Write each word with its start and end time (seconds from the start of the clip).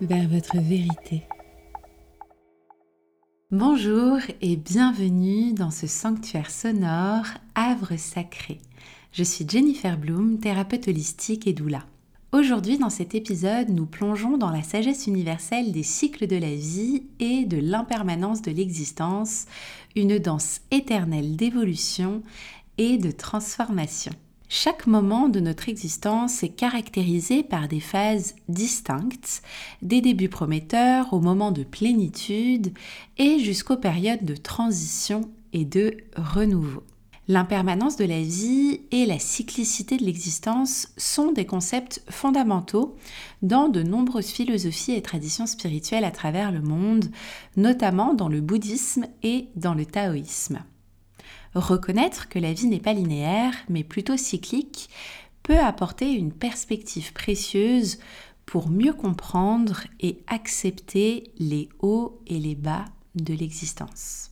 Vers 0.00 0.28
votre 0.28 0.58
vérité. 0.58 1.24
Bonjour 3.50 4.18
et 4.40 4.54
bienvenue 4.54 5.52
dans 5.54 5.72
ce 5.72 5.88
sanctuaire 5.88 6.52
sonore 6.52 7.24
Havre 7.56 7.96
sacré. 7.96 8.60
Je 9.10 9.24
suis 9.24 9.44
Jennifer 9.48 9.98
Bloom, 9.98 10.38
thérapeute 10.38 10.86
holistique 10.86 11.48
et 11.48 11.52
doula. 11.52 11.84
Aujourd'hui, 12.30 12.78
dans 12.78 12.90
cet 12.90 13.16
épisode, 13.16 13.70
nous 13.70 13.86
plongeons 13.86 14.36
dans 14.38 14.50
la 14.50 14.62
sagesse 14.62 15.08
universelle 15.08 15.72
des 15.72 15.82
cycles 15.82 16.28
de 16.28 16.36
la 16.36 16.54
vie 16.54 17.02
et 17.18 17.44
de 17.44 17.56
l'impermanence 17.56 18.40
de 18.40 18.52
l'existence, 18.52 19.46
une 19.96 20.20
danse 20.20 20.60
éternelle 20.70 21.34
d'évolution 21.34 22.22
et 22.78 22.98
de 22.98 23.10
transformation. 23.10 24.12
Chaque 24.56 24.86
moment 24.86 25.28
de 25.28 25.40
notre 25.40 25.68
existence 25.68 26.44
est 26.44 26.50
caractérisé 26.50 27.42
par 27.42 27.66
des 27.66 27.80
phases 27.80 28.36
distinctes, 28.48 29.42
des 29.82 30.00
débuts 30.00 30.28
prometteurs 30.28 31.12
au 31.12 31.18
moment 31.18 31.50
de 31.50 31.64
plénitude 31.64 32.72
et 33.18 33.40
jusqu'aux 33.40 33.76
périodes 33.76 34.24
de 34.24 34.36
transition 34.36 35.22
et 35.52 35.64
de 35.64 35.96
renouveau. 36.16 36.84
L'impermanence 37.26 37.96
de 37.96 38.04
la 38.04 38.22
vie 38.22 38.82
et 38.92 39.06
la 39.06 39.18
cyclicité 39.18 39.96
de 39.96 40.04
l'existence 40.04 40.86
sont 40.96 41.32
des 41.32 41.46
concepts 41.46 42.04
fondamentaux 42.08 42.94
dans 43.42 43.68
de 43.68 43.82
nombreuses 43.82 44.30
philosophies 44.30 44.92
et 44.92 45.02
traditions 45.02 45.46
spirituelles 45.46 46.04
à 46.04 46.12
travers 46.12 46.52
le 46.52 46.62
monde, 46.62 47.06
notamment 47.56 48.14
dans 48.14 48.28
le 48.28 48.40
bouddhisme 48.40 49.06
et 49.24 49.48
dans 49.56 49.74
le 49.74 49.84
taoïsme. 49.84 50.62
Reconnaître 51.54 52.28
que 52.28 52.38
la 52.38 52.52
vie 52.52 52.66
n'est 52.66 52.80
pas 52.80 52.92
linéaire, 52.92 53.54
mais 53.68 53.84
plutôt 53.84 54.16
cyclique, 54.16 54.90
peut 55.42 55.58
apporter 55.58 56.12
une 56.12 56.32
perspective 56.32 57.12
précieuse 57.12 57.98
pour 58.46 58.68
mieux 58.68 58.92
comprendre 58.92 59.84
et 60.00 60.18
accepter 60.26 61.30
les 61.38 61.68
hauts 61.80 62.20
et 62.26 62.38
les 62.38 62.54
bas 62.54 62.84
de 63.14 63.34
l'existence. 63.34 64.30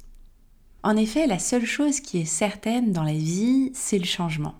En 0.82 0.96
effet, 0.96 1.26
la 1.26 1.38
seule 1.38 1.64
chose 1.64 2.00
qui 2.00 2.18
est 2.18 2.24
certaine 2.24 2.92
dans 2.92 3.04
la 3.04 3.12
vie, 3.12 3.70
c'est 3.74 3.98
le 3.98 4.04
changement. 4.04 4.54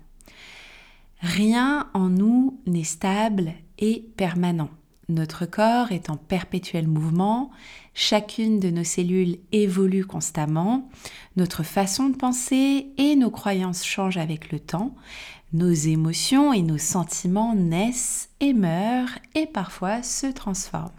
Rien 1.19 1.89
en 1.93 2.09
nous 2.09 2.59
n'est 2.65 2.83
stable 2.83 3.53
et 3.77 4.05
permanent. 4.15 4.69
Notre 5.09 5.45
corps 5.45 5.91
est 5.91 6.09
en 6.09 6.15
perpétuel 6.15 6.87
mouvement, 6.87 7.51
chacune 7.93 8.59
de 8.59 8.69
nos 8.69 8.83
cellules 8.83 9.37
évolue 9.51 10.05
constamment, 10.05 10.89
notre 11.35 11.63
façon 11.63 12.09
de 12.09 12.17
penser 12.17 12.87
et 12.97 13.15
nos 13.15 13.31
croyances 13.31 13.85
changent 13.85 14.17
avec 14.17 14.51
le 14.51 14.59
temps, 14.59 14.95
nos 15.53 15.71
émotions 15.71 16.51
et 16.53 16.63
nos 16.63 16.79
sentiments 16.79 17.55
naissent 17.55 18.29
et 18.39 18.53
meurent 18.53 19.19
et 19.35 19.45
parfois 19.45 20.01
se 20.01 20.27
transforment. 20.27 20.91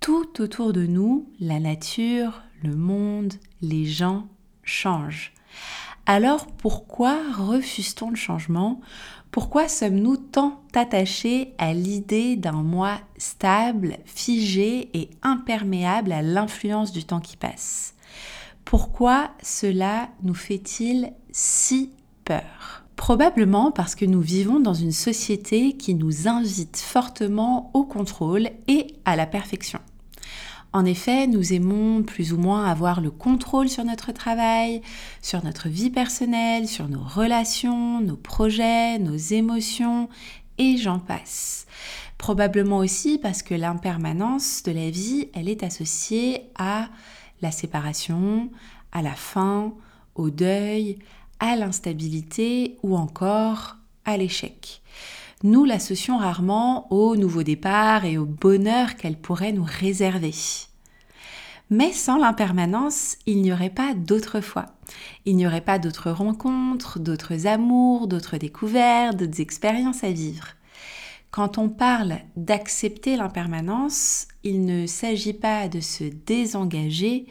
Tout 0.00 0.42
autour 0.42 0.72
de 0.72 0.86
nous, 0.86 1.28
la 1.40 1.60
nature, 1.60 2.42
le 2.62 2.74
monde, 2.74 3.34
les 3.62 3.86
gens 3.86 4.26
changent. 4.64 5.32
Alors 6.06 6.46
pourquoi 6.46 7.18
refuse-t-on 7.32 8.10
le 8.10 8.16
changement? 8.16 8.80
Pourquoi 9.34 9.66
sommes-nous 9.66 10.16
tant 10.16 10.62
attachés 10.76 11.54
à 11.58 11.74
l'idée 11.74 12.36
d'un 12.36 12.62
moi 12.62 13.00
stable, 13.16 13.98
figé 14.04 14.96
et 14.96 15.10
imperméable 15.24 16.12
à 16.12 16.22
l'influence 16.22 16.92
du 16.92 17.02
temps 17.02 17.18
qui 17.18 17.36
passe? 17.36 17.94
Pourquoi 18.64 19.32
cela 19.42 20.08
nous 20.22 20.34
fait-il 20.34 21.12
si 21.32 21.90
peur? 22.24 22.84
Probablement 22.94 23.72
parce 23.72 23.96
que 23.96 24.04
nous 24.04 24.20
vivons 24.20 24.60
dans 24.60 24.72
une 24.72 24.92
société 24.92 25.72
qui 25.72 25.96
nous 25.96 26.28
invite 26.28 26.76
fortement 26.76 27.72
au 27.74 27.82
contrôle 27.82 28.50
et 28.68 28.86
à 29.04 29.16
la 29.16 29.26
perfection. 29.26 29.80
En 30.74 30.84
effet, 30.84 31.28
nous 31.28 31.52
aimons 31.52 32.02
plus 32.02 32.32
ou 32.32 32.36
moins 32.36 32.64
avoir 32.64 33.00
le 33.00 33.12
contrôle 33.12 33.68
sur 33.68 33.84
notre 33.84 34.10
travail, 34.10 34.82
sur 35.22 35.44
notre 35.44 35.68
vie 35.68 35.88
personnelle, 35.88 36.66
sur 36.66 36.88
nos 36.88 37.04
relations, 37.04 38.00
nos 38.00 38.16
projets, 38.16 38.98
nos 38.98 39.14
émotions, 39.14 40.08
et 40.58 40.76
j'en 40.76 40.98
passe. 40.98 41.66
Probablement 42.18 42.78
aussi 42.78 43.18
parce 43.18 43.44
que 43.44 43.54
l'impermanence 43.54 44.64
de 44.64 44.72
la 44.72 44.90
vie, 44.90 45.28
elle 45.32 45.48
est 45.48 45.62
associée 45.62 46.42
à 46.56 46.88
la 47.40 47.52
séparation, 47.52 48.50
à 48.90 49.00
la 49.00 49.14
fin, 49.14 49.74
au 50.16 50.30
deuil, 50.30 50.98
à 51.38 51.54
l'instabilité 51.54 52.78
ou 52.82 52.96
encore 52.96 53.76
à 54.04 54.16
l'échec 54.16 54.82
nous 55.44 55.66
l'associons 55.66 56.16
rarement 56.16 56.90
au 56.90 57.16
nouveau 57.16 57.42
départ 57.42 58.06
et 58.06 58.16
au 58.16 58.24
bonheur 58.24 58.96
qu'elle 58.96 59.18
pourrait 59.18 59.52
nous 59.52 59.66
réserver. 59.66 60.32
Mais 61.68 61.92
sans 61.92 62.16
l'impermanence, 62.16 63.16
il 63.26 63.42
n'y 63.42 63.52
aurait 63.52 63.68
pas 63.68 63.92
d'autre 63.94 64.40
foi. 64.40 64.66
Il 65.26 65.36
n'y 65.36 65.46
aurait 65.46 65.60
pas 65.60 65.78
d'autres 65.78 66.10
rencontres, 66.10 66.98
d'autres 66.98 67.46
amours, 67.46 68.06
d'autres 68.06 68.38
découvertes, 68.38 69.18
d'autres 69.18 69.40
expériences 69.42 70.02
à 70.02 70.10
vivre. 70.10 70.48
Quand 71.30 71.58
on 71.58 71.68
parle 71.68 72.20
d'accepter 72.36 73.16
l'impermanence, 73.16 74.28
il 74.44 74.64
ne 74.64 74.86
s'agit 74.86 75.34
pas 75.34 75.68
de 75.68 75.80
se 75.80 76.04
désengager 76.04 77.26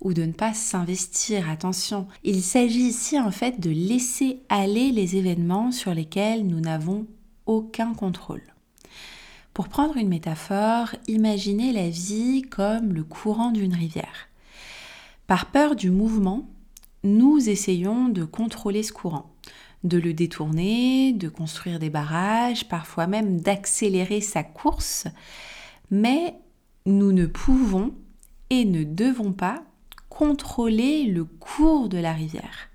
ou 0.00 0.14
de 0.14 0.22
ne 0.22 0.32
pas 0.32 0.54
s'investir, 0.54 1.50
attention. 1.50 2.06
Il 2.24 2.40
s'agit 2.42 2.86
ici 2.86 3.18
en 3.20 3.30
fait 3.30 3.60
de 3.60 3.70
laisser 3.70 4.40
aller 4.48 4.90
les 4.90 5.16
événements 5.16 5.70
sur 5.70 5.92
lesquels 5.92 6.46
nous 6.46 6.60
n'avons 6.60 7.06
aucun 7.48 7.94
contrôle. 7.94 8.42
Pour 9.52 9.68
prendre 9.68 9.96
une 9.96 10.08
métaphore, 10.08 10.94
imaginez 11.08 11.72
la 11.72 11.88
vie 11.88 12.42
comme 12.42 12.92
le 12.92 13.02
courant 13.02 13.50
d'une 13.50 13.74
rivière. 13.74 14.28
Par 15.26 15.46
peur 15.46 15.74
du 15.74 15.90
mouvement, 15.90 16.48
nous 17.02 17.48
essayons 17.48 18.08
de 18.08 18.24
contrôler 18.24 18.84
ce 18.84 18.92
courant, 18.92 19.32
de 19.82 19.98
le 19.98 20.12
détourner, 20.12 21.12
de 21.12 21.28
construire 21.28 21.80
des 21.80 21.90
barrages, 21.90 22.68
parfois 22.68 23.08
même 23.08 23.40
d'accélérer 23.40 24.20
sa 24.20 24.44
course, 24.44 25.08
mais 25.90 26.36
nous 26.86 27.12
ne 27.12 27.26
pouvons 27.26 27.92
et 28.50 28.64
ne 28.64 28.84
devons 28.84 29.32
pas 29.32 29.62
contrôler 30.08 31.04
le 31.04 31.24
cours 31.24 31.88
de 31.88 31.98
la 31.98 32.12
rivière. 32.12 32.67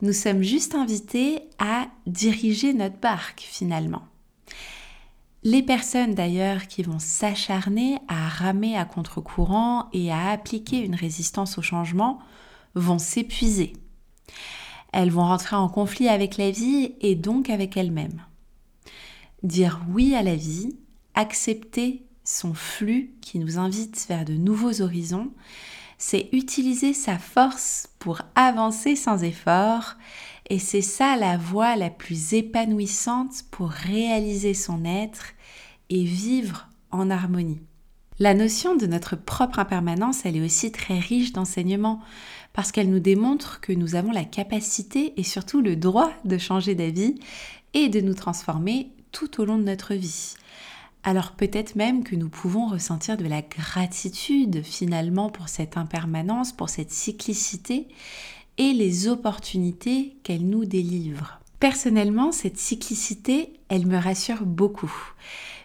Nous 0.00 0.12
sommes 0.12 0.42
juste 0.42 0.76
invités 0.76 1.40
à 1.58 1.88
diriger 2.06 2.72
notre 2.72 2.98
barque 2.98 3.40
finalement. 3.40 4.02
Les 5.42 5.62
personnes 5.62 6.14
d'ailleurs 6.14 6.68
qui 6.68 6.84
vont 6.84 7.00
s'acharner 7.00 7.98
à 8.06 8.28
ramer 8.28 8.76
à 8.76 8.84
contre-courant 8.84 9.88
et 9.92 10.12
à 10.12 10.30
appliquer 10.30 10.84
une 10.84 10.94
résistance 10.94 11.58
au 11.58 11.62
changement 11.62 12.20
vont 12.74 12.98
s'épuiser. 12.98 13.72
Elles 14.92 15.10
vont 15.10 15.24
rentrer 15.24 15.56
en 15.56 15.68
conflit 15.68 16.08
avec 16.08 16.36
la 16.36 16.52
vie 16.52 16.94
et 17.00 17.16
donc 17.16 17.50
avec 17.50 17.76
elles-mêmes. 17.76 18.22
Dire 19.42 19.80
oui 19.92 20.14
à 20.14 20.22
la 20.22 20.36
vie, 20.36 20.76
accepter 21.14 22.04
son 22.22 22.54
flux 22.54 23.14
qui 23.20 23.38
nous 23.38 23.58
invite 23.58 24.06
vers 24.08 24.24
de 24.24 24.34
nouveaux 24.34 24.80
horizons, 24.80 25.32
c'est 25.98 26.28
utiliser 26.32 26.94
sa 26.94 27.18
force 27.18 27.88
pour 27.98 28.22
avancer 28.36 28.94
sans 28.94 29.24
effort 29.24 29.94
et 30.48 30.60
c'est 30.60 30.82
ça 30.82 31.16
la 31.16 31.36
voie 31.36 31.76
la 31.76 31.90
plus 31.90 32.32
épanouissante 32.32 33.42
pour 33.50 33.68
réaliser 33.68 34.54
son 34.54 34.84
être 34.84 35.26
et 35.90 36.04
vivre 36.04 36.68
en 36.90 37.10
harmonie. 37.10 37.60
La 38.20 38.34
notion 38.34 38.74
de 38.74 38.86
notre 38.86 39.16
propre 39.16 39.58
impermanence, 39.58 40.24
elle 40.24 40.36
est 40.36 40.44
aussi 40.44 40.72
très 40.72 40.98
riche 40.98 41.32
d'enseignements 41.32 42.00
parce 42.52 42.72
qu'elle 42.72 42.90
nous 42.90 42.98
démontre 42.98 43.60
que 43.60 43.72
nous 43.72 43.94
avons 43.94 44.10
la 44.10 44.24
capacité 44.24 45.14
et 45.16 45.22
surtout 45.22 45.60
le 45.60 45.76
droit 45.76 46.10
de 46.24 46.38
changer 46.38 46.74
d'avis 46.74 47.20
et 47.74 47.88
de 47.88 48.00
nous 48.00 48.14
transformer 48.14 48.92
tout 49.12 49.40
au 49.40 49.44
long 49.44 49.58
de 49.58 49.64
notre 49.64 49.94
vie 49.94 50.34
alors 51.02 51.32
peut-être 51.32 51.76
même 51.76 52.04
que 52.04 52.16
nous 52.16 52.28
pouvons 52.28 52.66
ressentir 52.66 53.16
de 53.16 53.26
la 53.26 53.42
gratitude 53.42 54.62
finalement 54.62 55.30
pour 55.30 55.48
cette 55.48 55.76
impermanence, 55.76 56.52
pour 56.52 56.68
cette 56.68 56.90
cyclicité 56.90 57.88
et 58.58 58.72
les 58.72 59.08
opportunités 59.08 60.16
qu'elle 60.22 60.46
nous 60.46 60.64
délivre. 60.64 61.40
Personnellement, 61.60 62.32
cette 62.32 62.58
cyclicité, 62.58 63.54
elle 63.68 63.86
me 63.86 63.96
rassure 63.96 64.44
beaucoup, 64.44 64.92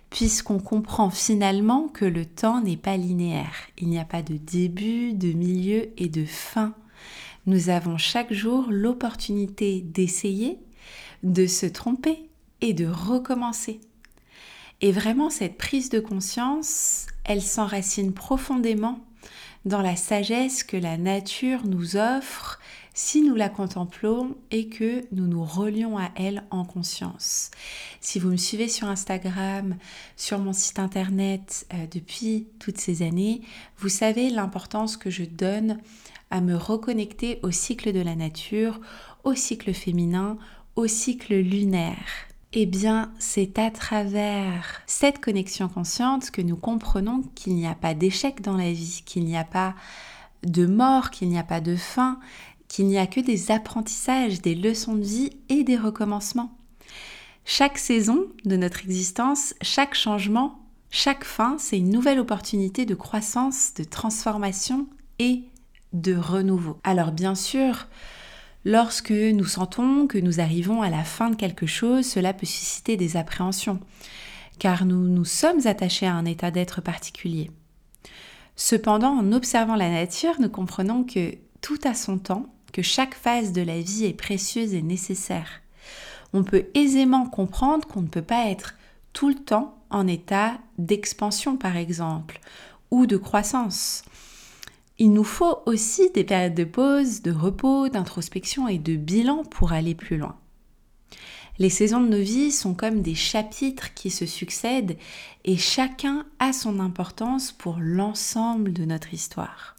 puisqu'on 0.09 0.59
comprend 0.59 1.09
finalement 1.09 1.88
que 1.88 2.06
le 2.06 2.25
temps 2.25 2.62
n'est 2.62 2.77
pas 2.77 2.97
linéaire. 2.97 3.56
Il 3.77 3.89
n'y 3.89 4.00
a 4.00 4.06
pas 4.06 4.21
de 4.21 4.38
début, 4.38 5.13
de 5.13 5.33
milieu 5.33 5.89
et 5.97 6.09
de 6.09 6.25
fin. 6.25 6.74
Nous 7.45 7.69
avons 7.69 7.97
chaque 7.97 8.31
jour 8.31 8.68
l'opportunité 8.69 9.81
d'essayer, 9.81 10.59
de 11.24 11.45
se 11.45 11.65
tromper 11.65 12.30
et 12.62 12.74
de 12.74 12.88
recommencer. 12.88 13.81
Et 14.83 14.91
vraiment, 14.91 15.30
cette 15.30 15.57
prise 15.57 15.88
de 15.88 16.01
conscience, 16.01 17.07
elle 17.24 17.41
s'enracine 17.41 18.12
profondément 18.12 19.00
dans 19.63 19.81
la 19.81 19.95
sagesse 19.95 20.62
que 20.62 20.75
la 20.75 20.97
nature 20.97 21.65
nous 21.65 21.95
offre 21.95 22.59
si 22.94 23.21
nous 23.21 23.33
la 23.33 23.47
contemplons 23.47 24.35
et 24.51 24.68
que 24.68 25.06
nous 25.13 25.25
nous 25.25 25.45
relions 25.45 25.97
à 25.97 26.12
elle 26.18 26.44
en 26.51 26.65
conscience. 26.65 27.50
Si 28.01 28.19
vous 28.19 28.31
me 28.31 28.35
suivez 28.35 28.68
sur 28.68 28.89
Instagram, 28.89 29.77
sur 30.18 30.38
mon 30.38 30.51
site 30.51 30.80
internet 30.80 31.65
euh, 31.74 31.88
depuis 31.89 32.50
toutes 32.59 32.77
ces 32.77 33.03
années, 33.03 33.39
vous 33.77 33.88
savez 33.88 34.30
l'importance 34.30 34.97
que 34.97 35.09
je 35.09 35.24
donne 35.24 35.80
à 36.30 36.41
me 36.41 36.57
reconnecter 36.57 37.39
au 37.41 37.51
cycle 37.51 37.94
de 37.94 38.01
la 38.01 38.18
nature, 38.18 38.81
au 39.24 39.33
cycle 39.33 39.74
féminin, 39.74 40.38
au 40.75 40.88
cycle 40.88 41.35
lunaire. 41.35 42.32
Eh 42.56 42.68
bien, 42.68 43.12
c'est 43.18 43.58
à 43.58 43.72
travers 43.72 44.84
cette 44.86 45.20
connexion 45.20 45.68
consciente 45.68 46.30
que 46.30 46.42
nous 46.42 46.56
comprenons 46.56 47.24
qu'il 47.34 47.56
n'y 47.56 47.66
a 47.66 47.74
pas 47.74 47.96
d'échec 47.96 48.42
dans 48.42 48.58
la 48.58 48.72
vie, 48.72 49.02
qu'il 49.08 49.26
n'y 49.26 49.36
a 49.36 49.44
pas 49.44 49.74
de 50.44 50.68
mort, 50.68 51.10
qu'il 51.10 51.30
n'y 51.30 51.40
a 51.40 51.44
pas 51.44 51.62
de 51.62 51.76
fin, 51.76 52.20
qu'il 52.68 52.86
n'y 52.86 53.00
a 53.00 53.08
que 53.08 53.20
des 53.20 53.50
apprentissages, 53.50 54.40
des 54.44 54.54
leçons 54.54 54.94
de 54.94 55.04
vie 55.04 55.32
et 55.50 55.64
des 55.64 55.78
recommencements. 55.78 56.56
Chaque 57.44 57.80
saison 57.80 58.28
de 58.46 58.56
notre 58.56 58.84
existence, 58.84 59.56
chaque 59.64 59.96
changement, 59.96 60.60
chaque 60.92 61.24
fin, 61.24 61.56
c'est 61.58 61.80
une 61.80 61.90
nouvelle 61.90 62.20
opportunité 62.20 62.86
de 62.86 62.94
croissance, 62.94 63.74
de 63.74 63.84
transformation 63.84 64.86
et 65.18 65.42
de 65.94 66.16
renouveau. 66.16 66.78
Alors 66.84 67.14
bien 67.14 67.34
sûr, 67.34 67.88
lorsque 68.65 69.12
nous 69.12 69.45
sentons 69.45 70.07
que 70.07 70.18
nous 70.18 70.39
arrivons 70.39 70.81
à 70.81 70.89
la 70.89 71.04
fin 71.04 71.30
de 71.30 71.36
quelque 71.36 71.65
chose, 71.65 72.06
cela 72.06 72.33
peut 72.33 72.45
susciter 72.45 72.98
des 72.98 73.18
appréhensions, 73.18 73.80
car 74.60 74.86
nous 74.86 75.07
nous 75.07 75.25
sommes 75.25 75.65
attachés 75.65 76.07
à 76.07 76.13
un 76.13 76.25
état 76.25 76.51
d'être 76.51 76.81
particulier. 76.81 77.51
Cependant, 78.56 79.18
en 79.18 79.31
observant 79.31 79.75
la 79.75 79.89
nature, 79.89 80.39
nous 80.39 80.50
comprenons 80.50 81.04
que 81.04 81.36
tout 81.62 81.80
a 81.83 81.94
son 81.94 82.18
temps 82.18 82.45
que 82.71 82.81
chaque 82.81 83.15
phase 83.15 83.51
de 83.51 83.62
la 83.62 83.80
vie 83.80 84.06
est 84.06 84.13
précieuse 84.13 84.74
et 84.74 84.81
nécessaire. 84.81 85.62
On 86.33 86.44
peut 86.44 86.66
aisément 86.74 87.27
comprendre 87.27 87.88
qu'on 87.88 88.01
ne 88.01 88.07
peut 88.07 88.24
pas 88.24 88.48
être 88.48 88.75
tout 89.13 89.30
le 89.30 89.36
temps 89.36 89.77
en 89.89 90.07
état 90.07 90.57
d'expansion 90.80 91.56
par 91.56 91.77
exemple, 91.77 92.39
ou 92.89 93.06
de 93.06 93.18
croissance. 93.18 94.04
Il 95.04 95.12
nous 95.12 95.26
faut 95.26 95.58
aussi 95.66 96.12
des 96.12 96.24
périodes 96.24 96.56
de 96.56 96.64
pause, 96.64 97.24
de 97.24 97.32
repos, 97.34 97.90
d'introspection 97.90 98.70
et 98.70 98.78
de 98.78 98.96
bilan 98.96 99.44
pour 99.44 99.74
aller 99.74 99.96
plus 99.96 100.18
loin. 100.18 100.38
Les 101.60 101.70
saisons 101.70 102.00
de 102.00 102.08
nos 102.08 102.24
vies 102.24 102.54
sont 102.54 102.74
comme 102.74 103.02
des 103.02 103.14
chapitres 103.14 103.94
qui 103.96 104.10
se 104.10 104.26
succèdent 104.26 104.96
et 105.44 105.58
chacun 105.58 106.26
a 106.40 106.54
son 106.54 106.80
importance 106.80 107.52
pour 107.52 107.80
l'ensemble 107.82 108.72
de 108.72 108.86
notre 108.86 109.14
histoire. 109.14 109.76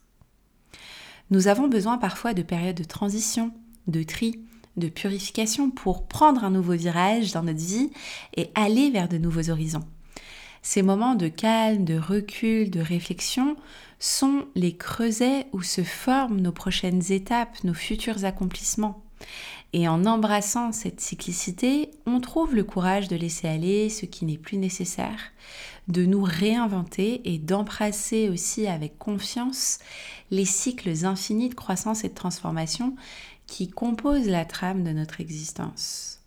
Nous 1.31 1.49
avons 1.49 1.69
besoin 1.69 1.97
parfois 1.97 2.35
de 2.35 2.43
périodes 2.43 2.77
de 2.77 2.85
transition, 2.85 3.51
de 3.87 4.03
tri, 4.03 4.45
de 4.77 4.89
purification 4.91 5.71
pour 5.71 6.07
prendre 6.07 6.45
un 6.45 6.51
nouveau 6.51 6.75
virage 6.75 7.33
dans 7.33 7.45
notre 7.45 7.65
vie 7.65 7.91
et 8.37 8.51
aller 8.55 8.91
vers 8.91 9.09
de 9.09 9.17
nouveaux 9.17 9.49
horizons. 9.49 9.89
Ces 10.67 10.81
moments 10.81 11.15
de 11.15 11.29
calme, 11.29 11.85
de 11.85 11.99
recul, 11.99 12.71
de 12.71 12.81
réflexion 12.81 13.55
sont 13.99 14.47
les 14.55 14.75
creusets 14.75 15.47
où 15.53 15.63
se 15.63 15.85
forment 15.85 16.41
nos 16.41 16.53
prochaines 16.53 17.13
étapes, 17.13 17.63
nos 17.65 17.75
futurs 17.75 18.25
accomplissements. 18.25 19.05
Et 19.75 19.89
en 19.89 20.07
embrassant 20.07 20.73
cette 20.73 21.03
cyclicité, 21.03 21.91
on 22.07 22.19
trouve 22.19 22.55
le 22.55 22.65
courage 22.65 23.09
de 23.09 23.17
laisser 23.17 23.47
aller 23.47 23.91
ce 23.91 24.07
qui 24.07 24.25
n'est 24.25 24.39
plus 24.39 24.57
nécessaire, 24.57 25.33
de 25.89 26.07
nous 26.07 26.23
réinventer 26.23 27.21
et 27.27 27.37
d'embrasser 27.39 28.31
aussi 28.31 28.67
avec 28.67 28.99
confiance 28.99 29.81
les 30.31 30.47
cycles 30.47 31.05
infinis 31.05 31.51
de 31.51 31.55
croissance 31.55 32.05
et 32.05 32.09
de 32.09 32.15
transformation 32.15 32.97
qui 33.47 33.69
composent 33.69 34.29
la 34.29 34.47
trame 34.47 34.83
de 34.83 34.93
notre 34.93 35.21
existence. 35.21 36.23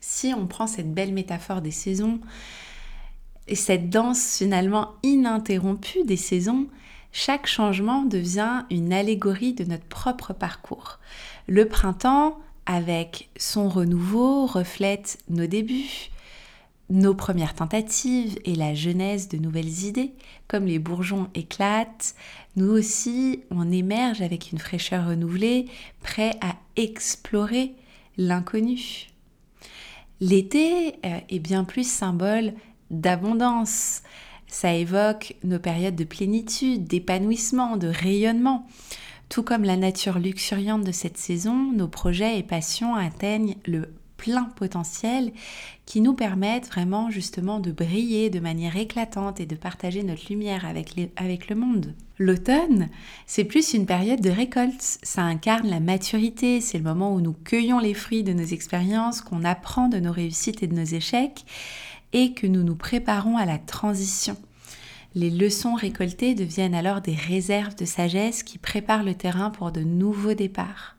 Si 0.00 0.32
on 0.32 0.46
prend 0.46 0.68
cette 0.68 0.94
belle 0.94 1.12
métaphore 1.12 1.60
des 1.60 1.72
saisons, 1.72 2.20
et 3.48 3.54
cette 3.54 3.90
danse 3.90 4.38
finalement 4.38 4.92
ininterrompue 5.02 6.04
des 6.04 6.16
saisons, 6.16 6.66
chaque 7.12 7.46
changement 7.46 8.02
devient 8.02 8.64
une 8.70 8.92
allégorie 8.92 9.54
de 9.54 9.64
notre 9.64 9.86
propre 9.86 10.32
parcours. 10.32 10.98
Le 11.46 11.68
printemps, 11.68 12.38
avec 12.66 13.28
son 13.36 13.68
renouveau, 13.68 14.46
reflète 14.46 15.18
nos 15.28 15.46
débuts, 15.46 16.10
nos 16.90 17.14
premières 17.14 17.54
tentatives 17.54 18.38
et 18.44 18.54
la 18.54 18.74
genèse 18.74 19.28
de 19.28 19.38
nouvelles 19.38 19.84
idées. 19.84 20.12
Comme 20.48 20.66
les 20.66 20.78
bourgeons 20.78 21.28
éclatent, 21.34 22.14
nous 22.56 22.70
aussi, 22.70 23.40
on 23.50 23.70
émerge 23.70 24.22
avec 24.22 24.52
une 24.52 24.58
fraîcheur 24.58 25.06
renouvelée, 25.06 25.66
prêt 26.02 26.36
à 26.40 26.56
explorer 26.76 27.74
l'inconnu. 28.16 29.08
L'été 30.20 30.94
euh, 31.04 31.20
est 31.28 31.38
bien 31.38 31.64
plus 31.64 31.88
symbole 31.88 32.54
d'abondance. 33.00 34.02
Ça 34.46 34.72
évoque 34.72 35.34
nos 35.42 35.58
périodes 35.58 35.96
de 35.96 36.04
plénitude, 36.04 36.84
d'épanouissement, 36.84 37.76
de 37.76 37.88
rayonnement. 37.88 38.66
Tout 39.28 39.42
comme 39.42 39.64
la 39.64 39.76
nature 39.76 40.18
luxuriante 40.18 40.84
de 40.84 40.92
cette 40.92 41.18
saison, 41.18 41.72
nos 41.72 41.88
projets 41.88 42.38
et 42.38 42.42
passions 42.42 42.94
atteignent 42.94 43.56
le 43.66 43.88
plein 44.16 44.44
potentiel 44.44 45.32
qui 45.86 46.00
nous 46.00 46.14
permettent 46.14 46.68
vraiment 46.68 47.10
justement 47.10 47.60
de 47.60 47.72
briller 47.72 48.30
de 48.30 48.40
manière 48.40 48.76
éclatante 48.76 49.40
et 49.40 49.46
de 49.46 49.54
partager 49.54 50.02
notre 50.02 50.30
lumière 50.30 50.64
avec, 50.64 50.94
avec 51.16 51.48
le 51.48 51.56
monde. 51.56 51.94
L'automne, 52.18 52.88
c'est 53.26 53.44
plus 53.44 53.74
une 53.74 53.86
période 53.86 54.20
de 54.20 54.30
récolte, 54.30 54.80
ça 54.80 55.22
incarne 55.22 55.68
la 55.68 55.80
maturité, 55.80 56.60
c'est 56.60 56.78
le 56.78 56.84
moment 56.84 57.12
où 57.12 57.20
nous 57.20 57.34
cueillons 57.34 57.80
les 57.80 57.92
fruits 57.92 58.22
de 58.22 58.32
nos 58.32 58.44
expériences, 58.44 59.20
qu'on 59.20 59.44
apprend 59.44 59.88
de 59.88 59.98
nos 59.98 60.12
réussites 60.12 60.62
et 60.62 60.68
de 60.68 60.76
nos 60.76 60.84
échecs 60.84 61.44
et 62.14 62.32
que 62.32 62.46
nous 62.46 62.62
nous 62.62 62.76
préparons 62.76 63.36
à 63.36 63.44
la 63.44 63.58
transition. 63.58 64.36
Les 65.14 65.30
leçons 65.30 65.74
récoltées 65.74 66.34
deviennent 66.34 66.74
alors 66.74 67.00
des 67.00 67.14
réserves 67.14 67.74
de 67.74 67.84
sagesse 67.84 68.42
qui 68.42 68.56
préparent 68.56 69.04
le 69.04 69.14
terrain 69.14 69.50
pour 69.50 69.70
de 69.70 69.82
nouveaux 69.82 70.34
départs. 70.34 70.96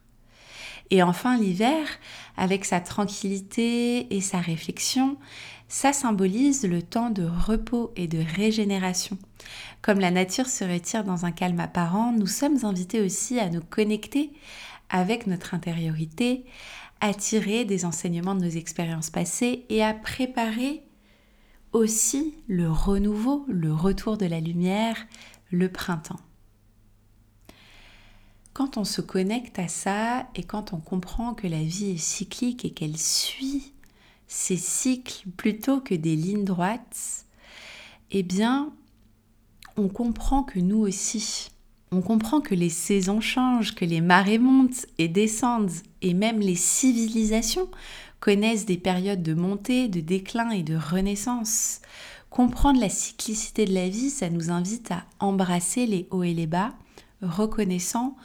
Et 0.92 1.02
enfin 1.02 1.38
l'hiver, 1.38 1.88
avec 2.38 2.66
sa 2.66 2.80
tranquillité 2.80 4.16
et 4.16 4.22
sa 4.22 4.40
réflexion, 4.40 5.18
ça 5.68 5.94
symbolise 5.94 6.64
le 6.68 6.82
temps 6.84 7.10
de 7.10 7.24
repos 7.24 7.92
et 7.96 8.08
de 8.08 8.24
régénération. 8.36 9.18
Comme 9.82 10.00
la 10.00 10.12
nature 10.12 10.48
se 10.48 10.64
retire 10.64 11.04
dans 11.04 11.26
un 11.26 11.32
calme 11.32 11.60
apparent, 11.60 12.12
nous 12.12 12.28
sommes 12.28 12.64
invités 12.64 13.02
aussi 13.02 13.40
à 13.40 13.50
nous 13.50 13.62
connecter 13.62 14.32
avec 14.90 15.28
notre 15.28 15.54
intériorité, 15.54 16.46
à 17.02 17.14
tirer 17.14 17.66
des 17.66 17.86
enseignements 17.86 18.36
de 18.36 18.46
nos 18.46 18.50
expériences 18.50 19.10
passées 19.10 19.66
et 19.70 19.84
à 19.84 19.94
préparer 19.94 20.85
aussi 21.76 22.34
le 22.48 22.72
renouveau, 22.72 23.46
le 23.50 23.74
retour 23.74 24.18
de 24.18 24.26
la 24.26 24.40
lumière, 24.40 24.96
le 25.52 25.70
printemps. 25.70 26.20
Quand 28.54 28.78
on 28.78 28.86
se 28.86 29.02
connecte 29.02 29.60
à 29.60 29.68
ça 29.68 30.30
et 30.36 30.44
quand 30.44 30.72
on 30.72 30.78
comprend 30.78 31.34
que 31.34 31.48
la 31.48 31.62
vie 31.62 31.92
est 31.92 31.98
cyclique 31.98 32.64
et 32.64 32.70
qu'elle 32.70 32.98
suit 32.98 33.74
ces 34.28 34.56
cycles 34.56 35.28
plutôt 35.36 35.82
que 35.82 35.94
des 35.94 36.16
lignes 36.16 36.46
droites, 36.46 37.26
eh 38.12 38.24
bien, 38.24 38.72
on 39.76 39.90
comprend 39.90 40.44
que 40.44 40.60
nous 40.60 40.80
aussi, 40.80 41.50
on 41.92 42.02
comprend 42.02 42.40
que 42.40 42.56
les 42.56 42.70
saisons 42.70 43.20
changent, 43.20 43.76
que 43.76 43.84
les 43.84 44.00
marées 44.00 44.40
montent 44.40 44.86
et 44.98 45.10
descendent, 45.10 45.72
et 46.02 46.14
même 46.14 46.40
les 46.40 46.56
civilisations 46.56 47.68
connaissent 48.26 48.66
des 48.66 48.80
périodes 48.80 49.22
de 49.22 49.36
montée, 49.36 49.88
de 49.88 50.00
déclin 50.00 50.50
et 50.50 50.64
de 50.64 50.76
renaissance. 50.76 51.80
Comprendre 52.32 52.80
la 52.80 52.90
cyclicité 52.90 53.66
de 53.66 53.74
la 53.76 53.88
vie, 53.88 54.10
ça 54.10 54.32
nous 54.32 54.50
invite 54.50 54.90
à 54.90 55.06
embrasser 55.20 55.86
les 55.86 56.08
hauts 56.10 56.24
et 56.24 56.34
les 56.34 56.48
bas, 56.48 56.74
reconnaissant 57.22 58.18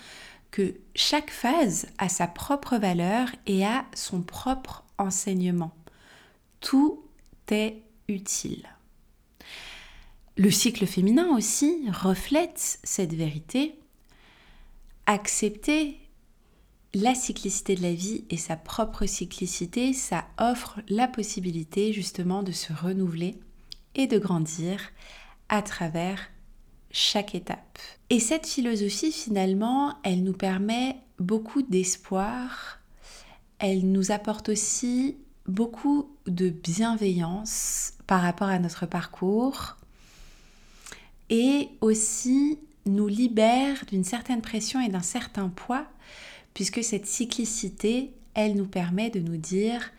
que 0.53 0.75
chaque 0.95 1.31
phase 1.31 1.87
a 1.99 2.09
sa 2.09 2.27
propre 2.27 2.79
valeur 2.79 3.29
et 3.47 3.63
a 3.67 3.85
son 3.95 4.23
propre 4.23 4.85
enseignement. 4.97 5.75
Tout 6.61 7.05
est 7.51 7.83
utile. 8.09 8.71
Le 10.39 10.51
cycle 10.51 10.87
féminin 10.87 11.29
aussi 11.37 11.77
reflète 11.93 12.79
cette 12.85 13.13
vérité. 13.13 13.79
Accepter 15.05 16.00
la 16.95 17.15
cyclicité 17.15 17.75
de 17.75 17.83
la 17.83 17.93
vie 17.93 18.25
et 18.31 18.37
sa 18.37 18.57
propre 18.57 19.07
cyclicité, 19.07 19.93
ça 19.93 20.25
offre 20.39 20.81
la 20.89 21.07
possibilité 21.07 21.93
justement 21.93 22.43
de 22.43 22.53
se 22.53 22.73
renouveler 22.73 23.39
et 23.95 24.07
de 24.07 24.19
grandir 24.19 24.81
à 25.49 25.63
travers 25.63 26.21
chaque 26.91 27.35
étape. 27.35 27.79
Et 28.09 28.19
cette 28.19 28.47
philosophie, 28.47 29.13
finalement, 29.13 29.95
elle 30.03 30.25
nous 30.25 30.33
permet 30.33 30.97
beaucoup 31.19 31.63
d'espoir, 31.63 32.81
elle 33.59 33.91
nous 33.93 34.11
apporte 34.11 34.49
aussi 34.49 35.17
beaucoup 35.47 36.11
de 36.27 36.49
bienveillance 36.49 37.93
par 38.07 38.23
rapport 38.23 38.49
à 38.49 38.59
notre 38.59 38.87
parcours 38.87 39.77
et 41.29 41.69
aussi 41.81 42.59
nous 42.87 43.07
libère 43.07 43.85
d'une 43.87 44.05
certaine 44.05 44.41
pression 44.41 44.81
et 44.81 44.89
d'un 44.89 45.03
certain 45.03 45.49
poids, 45.49 45.87
puisque 46.55 46.83
cette 46.83 47.07
cyclicité, 47.07 48.13
elle 48.35 48.57
nous 48.57 48.67
permet 48.67 49.11
de 49.11 49.21
nous 49.21 49.37
dire 49.37 49.91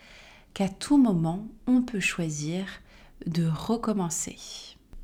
qu'à 0.54 0.70
tout 0.70 0.98
moment, 0.98 1.48
on 1.68 1.82
peut 1.82 2.00
choisir 2.00 2.66
de 3.26 3.48
recommencer. 3.48 4.38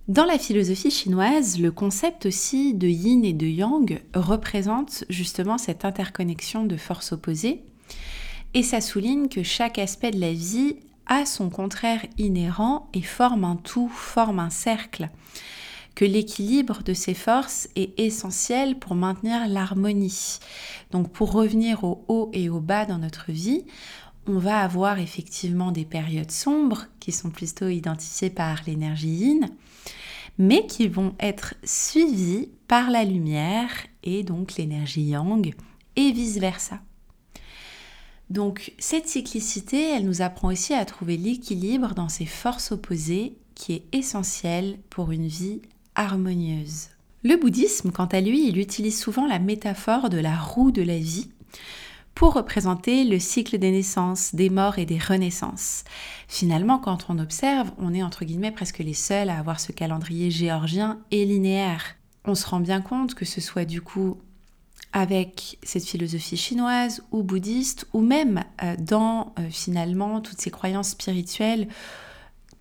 Dans 0.07 0.25
la 0.25 0.39
philosophie 0.39 0.91
chinoise, 0.91 1.59
le 1.59 1.71
concept 1.71 2.25
aussi 2.25 2.73
de 2.73 2.87
yin 2.87 3.25
et 3.25 3.33
de 3.33 3.45
yang 3.45 4.01
représente 4.13 5.03
justement 5.09 5.57
cette 5.57 5.83
interconnexion 5.83 6.63
de 6.63 6.77
forces 6.77 7.11
opposées 7.11 7.61
et 8.53 8.63
ça 8.63 8.79
souligne 8.79 9.27
que 9.27 9.43
chaque 9.43 9.77
aspect 9.79 10.11
de 10.11 10.19
la 10.19 10.31
vie 10.31 10.77
a 11.07 11.25
son 11.25 11.49
contraire 11.49 12.05
inhérent 12.17 12.89
et 12.93 13.01
forme 13.01 13.43
un 13.43 13.57
tout, 13.57 13.89
forme 13.89 14.39
un 14.39 14.49
cercle 14.49 15.09
que 15.97 16.05
l'équilibre 16.05 16.83
de 16.83 16.93
ces 16.93 17.15
forces 17.15 17.69
est 17.75 17.99
essentiel 17.99 18.77
pour 18.77 18.93
maintenir 18.93 19.47
l'harmonie. 19.47 20.37
Donc 20.91 21.11
pour 21.11 21.31
revenir 21.31 21.83
au 21.83 22.05
haut 22.07 22.29
et 22.33 22.49
au 22.49 22.59
bas 22.59 22.85
dans 22.85 22.99
notre 22.99 23.31
vie, 23.31 23.65
on 24.27 24.37
va 24.37 24.59
avoir 24.59 24.99
effectivement 24.99 25.71
des 25.71 25.85
périodes 25.85 26.29
sombres 26.29 26.85
qui 26.99 27.11
sont 27.11 27.31
plutôt 27.31 27.67
identifiées 27.67 28.29
par 28.29 28.61
l'énergie 28.67 29.07
yin, 29.07 29.49
mais 30.37 30.67
qui 30.67 30.87
vont 30.87 31.15
être 31.19 31.55
suivies 31.63 32.49
par 32.67 32.91
la 32.91 33.03
lumière 33.03 33.71
et 34.03 34.21
donc 34.21 34.55
l'énergie 34.55 35.01
yang 35.01 35.51
et 35.95 36.11
vice-versa. 36.11 36.79
Donc 38.29 38.71
cette 38.77 39.07
cyclicité, 39.07 39.95
elle 39.95 40.05
nous 40.05 40.21
apprend 40.21 40.49
aussi 40.49 40.75
à 40.75 40.85
trouver 40.85 41.17
l'équilibre 41.17 41.95
dans 41.95 42.09
ces 42.09 42.27
forces 42.27 42.71
opposées 42.71 43.35
qui 43.55 43.73
est 43.73 43.85
essentiel 43.93 44.77
pour 44.91 45.11
une 45.11 45.25
vie 45.25 45.63
harmonieuse. 45.97 46.87
Le 47.23 47.35
bouddhisme, 47.35 47.91
quant 47.91 48.05
à 48.05 48.21
lui, 48.21 48.47
il 48.47 48.57
utilise 48.57 48.97
souvent 48.97 49.27
la 49.27 49.39
métaphore 49.39 50.09
de 50.09 50.17
la 50.17 50.37
roue 50.37 50.71
de 50.71 50.81
la 50.81 50.97
vie 50.97 51.29
pour 52.15 52.33
représenter 52.33 53.03
le 53.03 53.19
cycle 53.19 53.57
des 53.57 53.71
naissances, 53.71 54.33
des 54.33 54.49
morts 54.49 54.79
et 54.79 54.85
des 54.85 54.97
renaissances. 54.97 55.83
Finalement, 56.27 56.79
quand 56.79 57.07
on 57.09 57.19
observe, 57.19 57.71
on 57.77 57.93
est 57.93 58.01
entre 58.01 58.25
guillemets 58.25 58.51
presque 58.51 58.79
les 58.79 58.93
seuls 58.93 59.29
à 59.29 59.37
avoir 59.37 59.59
ce 59.59 59.71
calendrier 59.71 60.31
géorgien 60.31 60.99
et 61.11 61.25
linéaire. 61.25 61.83
On 62.25 62.33
se 62.33 62.47
rend 62.47 62.59
bien 62.59 62.81
compte 62.81 63.13
que 63.13 63.25
ce 63.25 63.41
soit 63.41 63.65
du 63.65 63.81
coup 63.81 64.17
avec 64.93 65.59
cette 65.63 65.85
philosophie 65.85 66.37
chinoise 66.37 67.03
ou 67.11 67.21
bouddhiste, 67.23 67.87
ou 67.93 68.01
même 68.01 68.43
euh, 68.63 68.75
dans 68.79 69.33
euh, 69.37 69.49
finalement 69.49 70.21
toutes 70.21 70.41
ces 70.41 70.49
croyances 70.49 70.89
spirituelles 70.89 71.67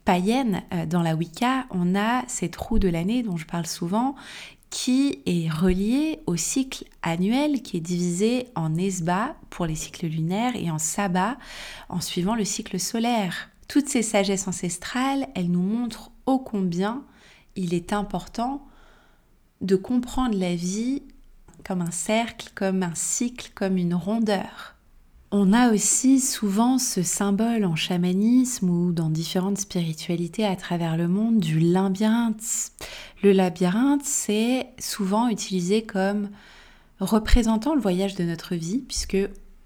païenne, 0.07 0.63
euh, 0.73 0.87
dans 0.87 1.03
la 1.03 1.15
Wicca, 1.15 1.67
on 1.71 1.95
a 1.95 2.23
cette 2.29 2.57
roue 2.57 2.79
de 2.79 2.89
l'année 2.89 3.23
dont 3.23 3.37
je 3.37 3.45
parle 3.45 3.67
souvent, 3.67 4.15
qui 4.71 5.21
est 5.27 5.51
reliée 5.51 6.21
au 6.27 6.37
cycle 6.37 6.85
annuel 7.03 7.61
qui 7.63 7.77
est 7.77 7.81
divisé 7.81 8.49
en 8.55 8.77
Esba 8.77 9.37
pour 9.51 9.67
les 9.67 9.75
cycles 9.75 10.07
lunaires 10.07 10.57
et 10.57 10.71
en 10.71 10.79
Saba 10.79 11.37
en 11.89 12.01
suivant 12.01 12.35
le 12.35 12.45
cycle 12.45 12.81
solaire. 12.81 13.51
Toutes 13.69 13.89
ces 13.89 14.03
sagesses 14.03 14.49
ancestrales, 14.49 15.29
elles 15.35 15.51
nous 15.51 15.63
montrent 15.63 16.11
ô 16.25 16.39
combien 16.39 17.03
il 17.57 17.75
est 17.75 17.93
important 17.93 18.65
de 19.61 19.77
comprendre 19.77 20.39
la 20.39 20.55
vie 20.55 21.03
comme 21.65 21.83
un 21.83 21.91
cercle, 21.91 22.51
comme 22.55 22.83
un 22.83 22.95
cycle, 22.95 23.51
comme 23.55 23.77
une 23.77 23.95
rondeur. 23.95 24.76
On 25.33 25.53
a 25.53 25.73
aussi 25.73 26.21
souvent 26.21 26.79
ce 26.79 27.03
symbole 27.03 27.65
en 27.65 27.75
chamanisme 27.75 28.71
ou 28.71 28.93
dans 28.93 29.11
différentes 29.11 29.59
spiritualités 29.59 30.47
à 30.47 30.55
travers 30.55 30.97
le 30.97 31.09
monde 31.09 31.41
du 31.41 31.59
labyrinthe. 31.59 32.71
Le 33.25 33.33
labyrinthe, 33.33 34.05
c'est 34.05 34.69
souvent 34.79 35.29
utilisé 35.29 35.83
comme 35.83 36.31
représentant 37.01 37.75
le 37.75 37.81
voyage 37.81 38.15
de 38.15 38.23
notre 38.23 38.55
vie, 38.55 38.85
puisque 38.87 39.19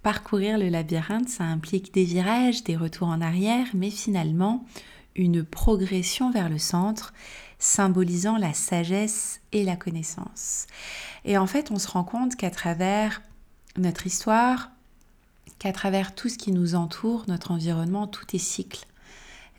parcourir 0.02 0.56
le 0.56 0.70
labyrinthe, 0.70 1.28
ça 1.28 1.44
implique 1.44 1.92
des 1.92 2.04
virages, 2.04 2.64
des 2.64 2.76
retours 2.76 3.08
en 3.08 3.20
arrière, 3.20 3.66
mais 3.74 3.90
finalement 3.90 4.64
une 5.14 5.44
progression 5.44 6.30
vers 6.30 6.48
le 6.48 6.58
centre, 6.58 7.12
symbolisant 7.58 8.38
la 8.38 8.54
sagesse 8.54 9.42
et 9.52 9.64
la 9.64 9.76
connaissance. 9.76 10.66
Et 11.26 11.36
en 11.36 11.46
fait, 11.46 11.70
on 11.70 11.78
se 11.78 11.88
rend 11.88 12.04
compte 12.04 12.36
qu'à 12.36 12.50
travers 12.50 13.20
notre 13.76 14.06
histoire, 14.06 14.70
qu'à 15.60 15.72
travers 15.72 16.14
tout 16.14 16.28
ce 16.28 16.38
qui 16.38 16.50
nous 16.50 16.74
entoure, 16.74 17.24
notre 17.28 17.52
environnement, 17.52 18.08
tout 18.08 18.24
est 18.34 18.38
cycle. 18.38 18.86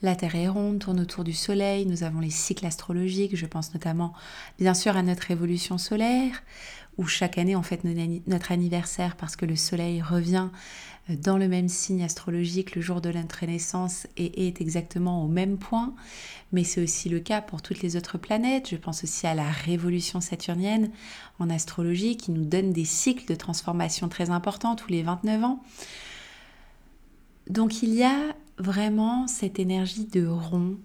La 0.04 0.16
Terre 0.16 0.36
est 0.36 0.48
ronde, 0.48 0.80
tourne 0.80 1.00
autour 1.00 1.24
du 1.24 1.34
Soleil, 1.34 1.86
nous 1.86 2.04
avons 2.04 2.22
les 2.22 2.32
cycles 2.32 2.66
astrologiques, 2.66 3.36
je 3.36 3.46
pense 3.46 3.74
notamment 3.74 4.14
bien 4.58 4.74
sûr 4.74 4.98
à 4.98 5.04
notre 5.04 5.30
évolution 5.30 5.78
solaire, 5.78 6.42
où 6.98 7.06
chaque 7.06 7.38
année 7.38 7.56
on 7.56 7.62
fête 7.62 7.84
notre 7.84 8.52
anniversaire 8.52 9.16
parce 9.16 9.36
que 9.36 9.46
le 9.46 9.56
Soleil 9.56 10.02
revient 10.02 10.50
dans 11.08 11.38
le 11.38 11.48
même 11.48 11.68
signe 11.68 12.04
astrologique 12.04 12.76
le 12.76 12.82
jour 12.82 13.00
de 13.00 13.12
notre 13.12 13.46
naissance 13.46 14.08
et 14.18 14.48
est 14.48 14.60
exactement 14.60 15.24
au 15.24 15.28
même 15.28 15.58
point. 15.58 15.94
Mais 16.52 16.64
c'est 16.64 16.82
aussi 16.82 17.10
le 17.10 17.20
cas 17.20 17.42
pour 17.42 17.62
toutes 17.62 17.82
les 17.82 17.96
autres 17.96 18.18
planètes. 18.18 18.70
Je 18.70 18.76
pense 18.78 19.04
aussi 19.04 19.28
à 19.28 19.36
la 19.36 19.50
révolution 19.50 20.20
saturnienne 20.20 20.92
en 21.40 21.50
astrologie 21.50 22.18
qui 22.18 22.32
nous 22.32 22.46
donne 22.46 22.72
des 22.72 22.86
cycles 22.86 23.26
de 23.28 23.36
transformation 23.36 24.10
très 24.10 24.30
importants 24.30 24.76
tous 24.76 24.90
les 24.90 25.04
29 25.04 25.44
ans. 25.44 25.64
Donc 27.50 27.84
il 27.84 27.94
y 27.94 28.04
a 28.04 28.36
vraiment 28.62 29.28
cette 29.28 29.60
énergie 29.60 30.06
de 30.06 30.26
rond, 30.26 30.78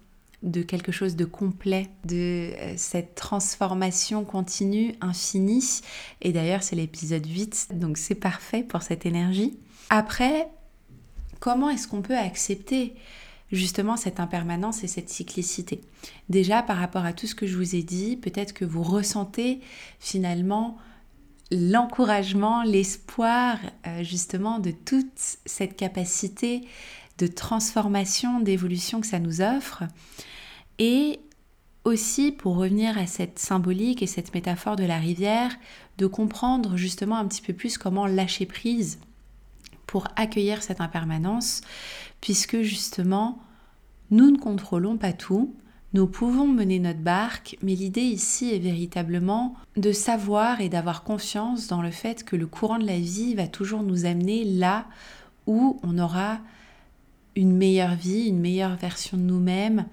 de 0.42 0.62
quelque 0.62 0.92
chose 0.92 1.16
de 1.16 1.24
complet, 1.24 1.88
de 2.04 2.52
euh, 2.54 2.74
cette 2.76 3.14
transformation 3.14 4.24
continue, 4.24 4.94
infinie. 5.00 5.80
Et 6.22 6.32
d'ailleurs, 6.32 6.62
c'est 6.62 6.76
l'épisode 6.76 7.26
8, 7.26 7.68
donc 7.74 7.98
c'est 7.98 8.14
parfait 8.14 8.62
pour 8.62 8.82
cette 8.82 9.06
énergie. 9.06 9.58
Après, 9.90 10.48
comment 11.40 11.70
est-ce 11.70 11.88
qu'on 11.88 12.02
peut 12.02 12.16
accepter 12.16 12.94
justement 13.52 13.96
cette 13.96 14.20
impermanence 14.20 14.82
et 14.84 14.88
cette 14.88 15.08
cyclicité? 15.08 15.80
Déjà, 16.28 16.62
par 16.62 16.78
rapport 16.78 17.04
à 17.04 17.12
tout 17.12 17.26
ce 17.26 17.34
que 17.34 17.46
je 17.46 17.56
vous 17.56 17.74
ai 17.74 17.82
dit, 17.82 18.16
peut-être 18.16 18.52
que 18.52 18.64
vous 18.64 18.82
ressentez 18.82 19.60
finalement 20.00 20.76
l'encouragement, 21.50 22.62
l'espoir 22.62 23.58
euh, 23.86 24.02
justement 24.02 24.58
de 24.58 24.72
toute 24.72 25.38
cette 25.44 25.76
capacité 25.76 26.62
de 27.18 27.26
transformation, 27.26 28.40
d'évolution 28.40 29.00
que 29.00 29.06
ça 29.06 29.18
nous 29.18 29.40
offre. 29.40 29.84
Et 30.78 31.20
aussi, 31.84 32.32
pour 32.32 32.56
revenir 32.56 32.98
à 32.98 33.06
cette 33.06 33.38
symbolique 33.38 34.02
et 34.02 34.06
cette 34.06 34.34
métaphore 34.34 34.76
de 34.76 34.84
la 34.84 34.98
rivière, 34.98 35.56
de 35.98 36.06
comprendre 36.06 36.76
justement 36.76 37.16
un 37.16 37.26
petit 37.26 37.42
peu 37.42 37.52
plus 37.52 37.78
comment 37.78 38.06
lâcher 38.06 38.46
prise 38.46 38.98
pour 39.86 40.08
accueillir 40.16 40.62
cette 40.62 40.80
impermanence, 40.80 41.60
puisque 42.20 42.62
justement, 42.62 43.38
nous 44.10 44.30
ne 44.30 44.38
contrôlons 44.38 44.96
pas 44.96 45.12
tout, 45.12 45.54
nous 45.92 46.06
pouvons 46.06 46.48
mener 46.48 46.78
notre 46.78 47.00
barque, 47.00 47.56
mais 47.62 47.74
l'idée 47.74 48.02
ici 48.02 48.52
est 48.52 48.58
véritablement 48.58 49.54
de 49.76 49.92
savoir 49.92 50.60
et 50.60 50.68
d'avoir 50.68 51.04
confiance 51.04 51.68
dans 51.68 51.80
le 51.80 51.92
fait 51.92 52.24
que 52.24 52.36
le 52.36 52.46
courant 52.46 52.78
de 52.78 52.86
la 52.86 52.98
vie 52.98 53.34
va 53.34 53.46
toujours 53.46 53.82
nous 53.82 54.04
amener 54.04 54.44
là 54.44 54.86
où 55.46 55.78
on 55.84 55.98
aura 55.98 56.40
une 57.36 57.56
meilleure 57.56 57.94
vie, 57.94 58.26
une 58.26 58.40
meilleure 58.40 58.76
version 58.76 59.16
de 59.16 59.22
nous-mêmes, 59.22 59.86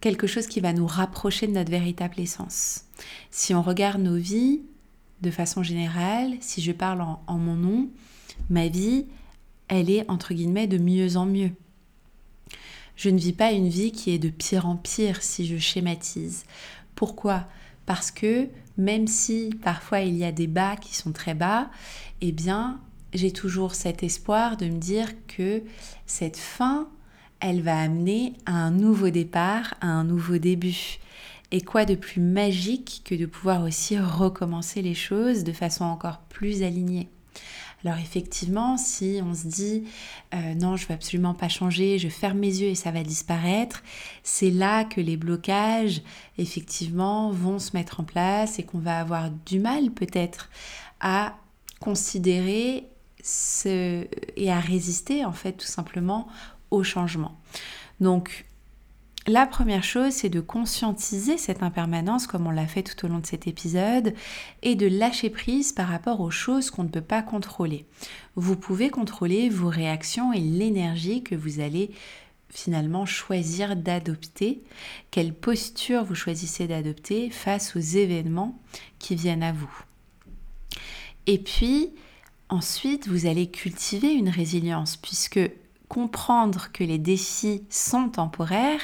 quelque 0.00 0.26
chose 0.26 0.46
qui 0.46 0.60
va 0.60 0.72
nous 0.72 0.86
rapprocher 0.86 1.46
de 1.46 1.52
notre 1.52 1.70
véritable 1.70 2.20
essence. 2.20 2.84
Si 3.30 3.54
on 3.54 3.62
regarde 3.62 4.02
nos 4.02 4.16
vies 4.16 4.60
de 5.22 5.30
façon 5.30 5.62
générale, 5.62 6.34
si 6.40 6.60
je 6.60 6.72
parle 6.72 7.00
en, 7.00 7.22
en 7.26 7.38
mon 7.38 7.54
nom, 7.54 7.88
ma 8.50 8.68
vie, 8.68 9.06
elle 9.68 9.90
est 9.90 10.08
entre 10.10 10.34
guillemets 10.34 10.66
de 10.66 10.78
mieux 10.78 11.16
en 11.16 11.24
mieux. 11.24 11.52
Je 12.96 13.10
ne 13.10 13.18
vis 13.18 13.32
pas 13.32 13.52
une 13.52 13.68
vie 13.68 13.92
qui 13.92 14.10
est 14.10 14.18
de 14.18 14.28
pire 14.28 14.66
en 14.66 14.76
pire 14.76 15.22
si 15.22 15.46
je 15.46 15.56
schématise. 15.56 16.44
Pourquoi? 16.96 17.46
Parce 17.86 18.10
que 18.10 18.48
même 18.76 19.06
si 19.06 19.50
parfois 19.62 20.00
il 20.00 20.16
y 20.16 20.24
a 20.24 20.32
des 20.32 20.46
bas 20.46 20.76
qui 20.76 20.94
sont 20.94 21.12
très 21.12 21.34
bas, 21.34 21.70
eh 22.20 22.32
bien 22.32 22.80
j'ai 23.14 23.32
toujours 23.32 23.74
cet 23.74 24.02
espoir 24.02 24.56
de 24.56 24.66
me 24.66 24.78
dire 24.78 25.08
que 25.26 25.62
cette 26.06 26.36
fin, 26.36 26.88
elle 27.40 27.62
va 27.62 27.78
amener 27.80 28.34
à 28.46 28.52
un 28.52 28.70
nouveau 28.70 29.10
départ, 29.10 29.74
à 29.80 29.86
un 29.86 30.04
nouveau 30.04 30.38
début. 30.38 30.98
Et 31.50 31.62
quoi 31.62 31.86
de 31.86 31.94
plus 31.94 32.20
magique 32.20 33.02
que 33.04 33.14
de 33.14 33.24
pouvoir 33.24 33.62
aussi 33.62 33.98
recommencer 33.98 34.82
les 34.82 34.94
choses 34.94 35.44
de 35.44 35.52
façon 35.52 35.84
encore 35.84 36.18
plus 36.28 36.62
alignée. 36.62 37.08
Alors 37.84 37.98
effectivement, 37.98 38.76
si 38.76 39.20
on 39.24 39.34
se 39.34 39.46
dit 39.46 39.84
euh, 40.34 40.54
non, 40.54 40.76
je 40.76 40.86
veux 40.86 40.94
absolument 40.94 41.34
pas 41.34 41.48
changer, 41.48 41.98
je 41.98 42.08
ferme 42.08 42.38
mes 42.38 42.48
yeux 42.48 42.68
et 42.68 42.74
ça 42.74 42.90
va 42.90 43.04
disparaître, 43.04 43.84
c'est 44.24 44.50
là 44.50 44.84
que 44.84 45.00
les 45.00 45.16
blocages 45.16 46.02
effectivement 46.38 47.30
vont 47.30 47.60
se 47.60 47.76
mettre 47.76 48.00
en 48.00 48.04
place 48.04 48.58
et 48.58 48.64
qu'on 48.64 48.80
va 48.80 48.98
avoir 48.98 49.30
du 49.46 49.60
mal 49.60 49.90
peut-être 49.92 50.50
à 51.00 51.36
considérer 51.78 52.84
et 53.66 54.50
à 54.50 54.60
résister 54.60 55.24
en 55.24 55.32
fait 55.32 55.52
tout 55.52 55.66
simplement 55.66 56.28
au 56.70 56.82
changement. 56.82 57.38
Donc 58.00 58.46
La 59.28 59.44
première 59.44 59.84
chose, 59.84 60.14
c'est 60.14 60.30
de 60.30 60.40
conscientiser 60.40 61.36
cette 61.36 61.62
impermanence 61.62 62.26
comme 62.26 62.46
on 62.46 62.50
l'a 62.50 62.66
fait 62.66 62.82
tout 62.82 63.04
au 63.04 63.10
long 63.10 63.18
de 63.18 63.26
cet 63.26 63.46
épisode 63.46 64.14
et 64.62 64.74
de 64.74 64.86
lâcher 64.86 65.28
prise 65.28 65.72
par 65.72 65.88
rapport 65.88 66.20
aux 66.22 66.30
choses 66.30 66.70
qu'on 66.70 66.84
ne 66.84 66.88
peut 66.88 67.02
pas 67.02 67.20
contrôler. 67.20 67.84
Vous 68.36 68.56
pouvez 68.56 68.88
contrôler 68.88 69.50
vos 69.50 69.68
réactions 69.68 70.32
et 70.32 70.40
l'énergie 70.40 71.22
que 71.22 71.34
vous 71.34 71.60
allez 71.60 71.90
finalement 72.48 73.04
choisir 73.04 73.76
d'adopter, 73.76 74.62
quelle 75.10 75.34
posture 75.34 76.04
vous 76.04 76.14
choisissez 76.14 76.66
d'adopter 76.66 77.28
face 77.28 77.76
aux 77.76 77.80
événements 77.80 78.58
qui 78.98 79.14
viennent 79.14 79.42
à 79.42 79.52
vous. 79.52 79.82
Et 81.26 81.36
puis, 81.36 81.90
ensuite, 82.48 83.08
vous 83.08 83.26
allez 83.26 83.50
cultiver 83.50 84.12
une 84.12 84.28
résilience 84.28 84.96
puisque 84.96 85.40
comprendre 85.88 86.70
que 86.72 86.84
les 86.84 86.98
défis 86.98 87.62
sont 87.70 88.08
temporaires, 88.08 88.82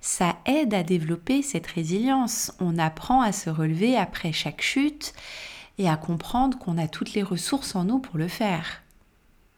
ça 0.00 0.36
aide 0.46 0.74
à 0.74 0.82
développer 0.82 1.42
cette 1.42 1.66
résilience. 1.68 2.52
On 2.60 2.78
apprend 2.78 3.22
à 3.22 3.32
se 3.32 3.50
relever 3.50 3.96
après 3.96 4.32
chaque 4.32 4.60
chute 4.60 5.14
et 5.78 5.88
à 5.88 5.96
comprendre 5.96 6.58
qu'on 6.58 6.78
a 6.78 6.88
toutes 6.88 7.14
les 7.14 7.22
ressources 7.22 7.76
en 7.76 7.84
nous 7.84 8.00
pour 8.00 8.18
le 8.18 8.28
faire. 8.28 8.82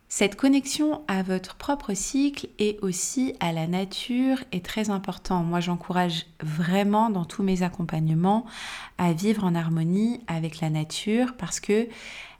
Cette 0.08 0.36
connexion 0.36 1.02
à 1.08 1.24
votre 1.24 1.56
propre 1.56 1.92
cycle 1.94 2.46
et 2.60 2.78
aussi 2.82 3.34
à 3.40 3.52
la 3.52 3.66
nature 3.66 4.44
est 4.52 4.64
très 4.64 4.90
important. 4.90 5.42
Moi, 5.42 5.58
j'encourage 5.58 6.26
vraiment 6.40 7.10
dans 7.10 7.24
tous 7.24 7.42
mes 7.42 7.62
accompagnements 7.62 8.44
à 8.96 9.12
vivre 9.12 9.42
en 9.42 9.56
harmonie 9.56 10.20
avec 10.28 10.60
la 10.60 10.70
nature 10.70 11.34
parce 11.36 11.58
que 11.58 11.88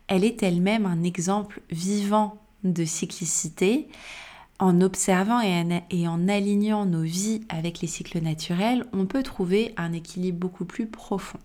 elle 0.08 0.24
est 0.24 0.42
elle-même 0.42 0.86
un 0.86 1.02
exemple 1.02 1.60
vivant 1.70 2.38
de 2.64 2.84
cyclicité 2.84 3.88
en 4.58 4.80
observant 4.80 5.40
et 5.40 6.08
en, 6.08 6.28
alignant 6.28 6.86
nos 6.86 7.02
vies 7.02 7.42
avec 7.48 7.80
les 7.80 7.88
cycles 7.88 8.20
naturels, 8.20 8.84
on 8.92 9.06
peut 9.06 9.22
trouver 9.22 9.74
un 9.76 9.92
équilibre 9.92 10.38
beaucoup 10.38 10.64
plus 10.64 10.86
profond. 10.86 11.38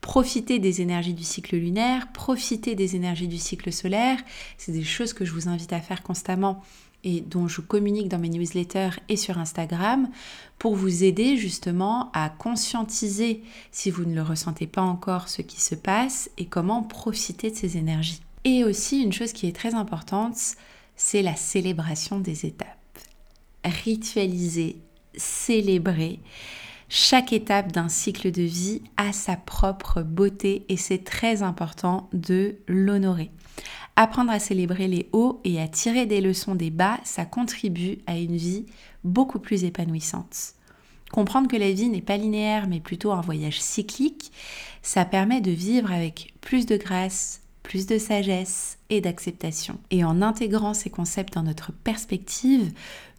Profiter 0.00 0.58
des 0.58 0.80
énergies 0.80 1.14
du 1.14 1.24
cycle 1.24 1.56
lunaire, 1.56 2.10
profiter 2.12 2.74
des 2.74 2.96
énergies 2.96 3.28
du 3.28 3.38
cycle 3.38 3.72
solaire, 3.72 4.18
c'est 4.56 4.72
des 4.72 4.84
choses 4.84 5.12
que 5.12 5.24
je 5.24 5.32
vous 5.32 5.48
invite 5.48 5.72
à 5.72 5.80
faire 5.80 6.02
constamment 6.02 6.62
et 7.06 7.20
dont 7.20 7.46
je 7.46 7.60
communique 7.60 8.08
dans 8.08 8.18
mes 8.18 8.28
newsletters 8.28 8.98
et 9.08 9.16
sur 9.16 9.38
Instagram 9.38 10.10
pour 10.58 10.74
vous 10.74 11.04
aider 11.04 11.36
justement 11.36 12.10
à 12.12 12.28
conscientiser, 12.28 13.42
si 13.70 13.90
vous 13.90 14.04
ne 14.04 14.14
le 14.14 14.22
ressentez 14.22 14.66
pas 14.66 14.82
encore, 14.82 15.28
ce 15.28 15.40
qui 15.40 15.60
se 15.60 15.76
passe 15.76 16.28
et 16.36 16.46
comment 16.46 16.82
profiter 16.82 17.52
de 17.52 17.56
ces 17.56 17.76
énergies. 17.76 18.20
Et 18.42 18.64
aussi 18.64 19.02
une 19.02 19.12
chose 19.12 19.32
qui 19.32 19.46
est 19.46 19.54
très 19.54 19.74
importante, 19.74 20.36
c'est 20.96 21.22
la 21.22 21.36
célébration 21.36 22.18
des 22.18 22.44
étapes. 22.44 22.66
Ritualiser, 23.64 24.76
célébrer. 25.14 26.18
Chaque 26.88 27.32
étape 27.32 27.70
d'un 27.70 27.88
cycle 27.88 28.32
de 28.32 28.42
vie 28.42 28.82
a 28.96 29.12
sa 29.12 29.36
propre 29.36 30.02
beauté 30.02 30.64
et 30.68 30.76
c'est 30.76 31.04
très 31.04 31.42
important 31.42 32.08
de 32.12 32.56
l'honorer. 32.66 33.30
Apprendre 33.98 34.30
à 34.30 34.38
célébrer 34.38 34.88
les 34.88 35.08
hauts 35.12 35.40
et 35.44 35.58
à 35.58 35.68
tirer 35.68 36.04
des 36.04 36.20
leçons 36.20 36.54
des 36.54 36.70
bas, 36.70 37.00
ça 37.04 37.24
contribue 37.24 37.98
à 38.06 38.18
une 38.18 38.36
vie 38.36 38.66
beaucoup 39.04 39.38
plus 39.38 39.64
épanouissante. 39.64 40.52
Comprendre 41.12 41.48
que 41.48 41.56
la 41.56 41.72
vie 41.72 41.88
n'est 41.88 42.02
pas 42.02 42.18
linéaire 42.18 42.68
mais 42.68 42.80
plutôt 42.80 43.12
un 43.12 43.22
voyage 43.22 43.60
cyclique, 43.60 44.32
ça 44.82 45.06
permet 45.06 45.40
de 45.40 45.50
vivre 45.50 45.90
avec 45.92 46.34
plus 46.42 46.66
de 46.66 46.76
grâce, 46.76 47.40
plus 47.62 47.86
de 47.86 47.96
sagesse 47.96 48.78
et 48.90 49.00
d'acceptation. 49.00 49.78
Et 49.90 50.04
en 50.04 50.20
intégrant 50.20 50.74
ces 50.74 50.90
concepts 50.90 51.32
dans 51.32 51.42
notre 51.42 51.72
perspective, 51.72 52.72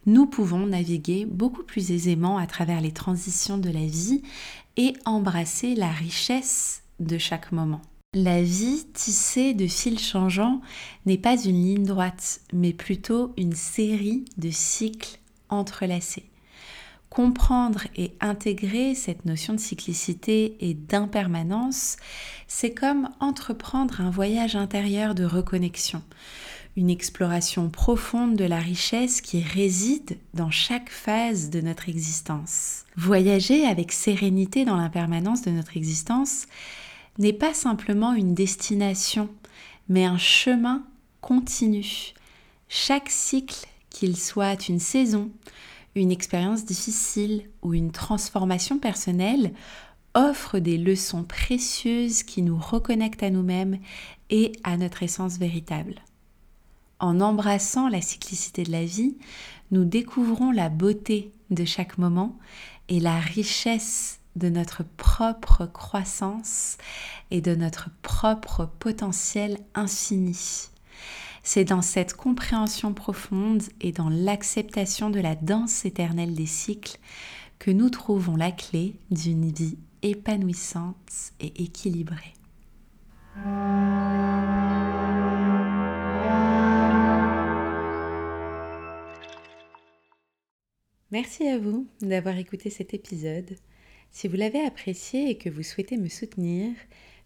nous 0.06 0.26
pouvons 0.26 0.66
naviguer 0.66 1.26
beaucoup 1.26 1.64
plus 1.64 1.90
aisément 1.90 2.38
à 2.38 2.46
travers 2.46 2.80
les 2.80 2.92
transitions 2.92 3.58
de 3.58 3.70
la 3.70 3.84
vie 3.84 4.22
et 4.76 4.94
embrasser 5.04 5.74
la 5.74 5.90
richesse 5.90 6.82
de 7.00 7.18
chaque 7.18 7.50
moment. 7.50 7.82
La 8.14 8.40
vie 8.40 8.86
tissée 8.94 9.52
de 9.52 9.66
fils 9.66 10.00
changeants 10.00 10.62
n'est 11.04 11.18
pas 11.18 11.36
une 11.36 11.62
ligne 11.62 11.84
droite, 11.84 12.40
mais 12.54 12.72
plutôt 12.72 13.34
une 13.36 13.52
série 13.52 14.24
de 14.38 14.48
cycles 14.50 15.18
entrelacés. 15.50 16.24
Comprendre 17.10 17.82
et 17.96 18.14
intégrer 18.22 18.94
cette 18.94 19.26
notion 19.26 19.52
de 19.52 19.60
cyclicité 19.60 20.56
et 20.60 20.72
d'impermanence, 20.72 21.98
c'est 22.46 22.72
comme 22.72 23.10
entreprendre 23.20 24.00
un 24.00 24.08
voyage 24.08 24.56
intérieur 24.56 25.14
de 25.14 25.24
reconnexion, 25.24 26.00
une 26.78 26.88
exploration 26.88 27.68
profonde 27.68 28.36
de 28.36 28.44
la 28.44 28.58
richesse 28.58 29.20
qui 29.20 29.42
réside 29.42 30.16
dans 30.32 30.50
chaque 30.50 30.88
phase 30.88 31.50
de 31.50 31.60
notre 31.60 31.90
existence. 31.90 32.86
Voyager 32.96 33.66
avec 33.66 33.92
sérénité 33.92 34.64
dans 34.64 34.76
l'impermanence 34.76 35.42
de 35.42 35.50
notre 35.50 35.76
existence 35.76 36.46
n'est 37.18 37.32
pas 37.32 37.54
simplement 37.54 38.14
une 38.14 38.34
destination, 38.34 39.28
mais 39.88 40.04
un 40.04 40.18
chemin 40.18 40.84
continu. 41.20 42.14
Chaque 42.68 43.10
cycle, 43.10 43.66
qu'il 43.90 44.16
soit 44.16 44.68
une 44.68 44.78
saison, 44.78 45.30
une 45.94 46.12
expérience 46.12 46.64
difficile 46.64 47.48
ou 47.62 47.74
une 47.74 47.90
transformation 47.90 48.78
personnelle 48.78 49.52
offre 50.14 50.58
des 50.58 50.78
leçons 50.78 51.24
précieuses 51.24 52.22
qui 52.22 52.42
nous 52.42 52.58
reconnectent 52.58 53.22
à 53.22 53.30
nous-mêmes 53.30 53.78
et 54.30 54.52
à 54.64 54.76
notre 54.76 55.02
essence 55.02 55.38
véritable. 55.38 55.96
En 57.00 57.20
embrassant 57.20 57.88
la 57.88 58.00
cyclicité 58.00 58.64
de 58.64 58.72
la 58.72 58.84
vie, 58.84 59.16
nous 59.70 59.84
découvrons 59.84 60.50
la 60.50 60.68
beauté 60.68 61.32
de 61.50 61.64
chaque 61.64 61.98
moment 61.98 62.36
et 62.88 63.00
la 63.00 63.18
richesse 63.20 64.17
de 64.38 64.48
notre 64.48 64.84
propre 64.96 65.66
croissance 65.66 66.78
et 67.30 67.40
de 67.40 67.54
notre 67.54 67.90
propre 68.02 68.70
potentiel 68.78 69.58
infini. 69.74 70.70
C'est 71.42 71.64
dans 71.64 71.82
cette 71.82 72.14
compréhension 72.14 72.94
profonde 72.94 73.62
et 73.80 73.92
dans 73.92 74.08
l'acceptation 74.08 75.10
de 75.10 75.20
la 75.20 75.34
danse 75.34 75.84
éternelle 75.84 76.34
des 76.34 76.46
cycles 76.46 76.98
que 77.58 77.70
nous 77.70 77.90
trouvons 77.90 78.36
la 78.36 78.52
clé 78.52 78.94
d'une 79.10 79.50
vie 79.50 79.78
épanouissante 80.02 81.32
et 81.40 81.62
équilibrée. 81.62 82.34
Merci 91.10 91.48
à 91.48 91.58
vous 91.58 91.88
d'avoir 92.02 92.36
écouté 92.36 92.68
cet 92.68 92.92
épisode. 92.92 93.56
Si 94.10 94.28
vous 94.28 94.36
l'avez 94.36 94.60
apprécié 94.60 95.30
et 95.30 95.38
que 95.38 95.48
vous 95.48 95.62
souhaitez 95.62 95.96
me 95.96 96.08
soutenir, 96.08 96.72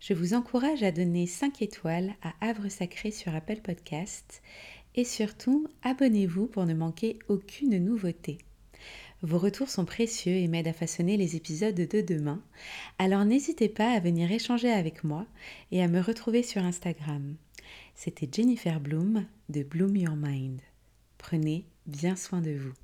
je 0.00 0.14
vous 0.14 0.34
encourage 0.34 0.82
à 0.82 0.90
donner 0.90 1.26
5 1.26 1.62
étoiles 1.62 2.14
à 2.22 2.34
Havre 2.40 2.68
Sacré 2.68 3.10
sur 3.10 3.34
Apple 3.34 3.60
Podcast 3.62 4.42
et 4.94 5.04
surtout 5.04 5.68
abonnez-vous 5.82 6.46
pour 6.46 6.66
ne 6.66 6.74
manquer 6.74 7.18
aucune 7.28 7.78
nouveauté. 7.78 8.38
Vos 9.22 9.38
retours 9.38 9.70
sont 9.70 9.84
précieux 9.84 10.32
et 10.32 10.48
m'aident 10.48 10.68
à 10.68 10.72
façonner 10.72 11.16
les 11.16 11.36
épisodes 11.36 11.76
de 11.76 12.00
demain, 12.00 12.42
alors 12.98 13.24
n'hésitez 13.24 13.68
pas 13.68 13.92
à 13.92 14.00
venir 14.00 14.32
échanger 14.32 14.70
avec 14.70 15.04
moi 15.04 15.26
et 15.70 15.82
à 15.82 15.88
me 15.88 16.00
retrouver 16.00 16.42
sur 16.42 16.64
Instagram. 16.64 17.36
C'était 17.94 18.28
Jennifer 18.30 18.80
Bloom 18.80 19.24
de 19.48 19.62
Bloom 19.62 19.96
Your 19.96 20.16
Mind. 20.16 20.60
Prenez 21.18 21.64
bien 21.86 22.16
soin 22.16 22.40
de 22.40 22.50
vous. 22.50 22.81